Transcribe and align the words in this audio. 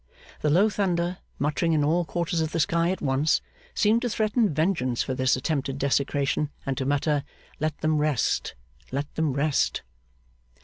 The 0.39 0.49
low 0.49 0.67
thunder, 0.67 1.19
muttering 1.37 1.73
in 1.73 1.83
all 1.83 2.05
quarters 2.05 2.41
of 2.41 2.53
the 2.53 2.59
sky 2.59 2.89
at 2.89 3.03
once, 3.03 3.39
seemed 3.75 4.01
to 4.01 4.09
threaten 4.09 4.51
vengeance 4.51 5.03
for 5.03 5.13
this 5.13 5.35
attempted 5.35 5.77
desecration, 5.77 6.49
and 6.65 6.75
to 6.79 6.85
mutter, 6.87 7.23
'Let 7.59 7.77
them 7.81 7.99
rest! 7.99 8.55
Let 8.91 9.13
them 9.13 9.33
rest! 9.33 9.83